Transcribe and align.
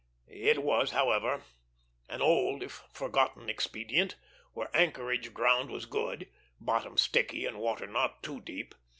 It 0.27 0.63
was, 0.63 0.89
however, 0.93 1.43
an 2.09 2.23
old 2.23 2.63
if 2.63 2.81
forgotten 2.91 3.51
expedient, 3.51 4.15
where 4.53 4.75
anchorage 4.75 5.31
ground 5.31 5.69
was 5.69 5.85
good 5.85 6.27
bottom 6.59 6.97
sticky 6.97 7.45
and 7.45 7.59
water 7.59 7.85
not 7.85 8.23
too 8.23 8.39
deep. 8.41 8.73